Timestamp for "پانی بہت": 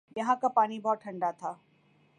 0.47-1.01